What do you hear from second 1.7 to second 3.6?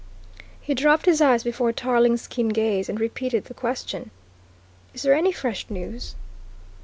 Tarling's keen gaze and repeated the